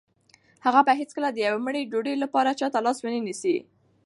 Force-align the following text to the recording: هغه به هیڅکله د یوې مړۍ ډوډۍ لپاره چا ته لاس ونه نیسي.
هغه 0.65 0.81
به 0.87 0.93
هیڅکله 1.01 1.29
د 1.33 1.37
یوې 1.45 1.59
مړۍ 1.65 1.83
ډوډۍ 1.91 2.15
لپاره 2.23 2.57
چا 2.59 2.67
ته 2.73 2.79
لاس 2.85 2.97
ونه 3.01 3.19
نیسي. 3.27 3.57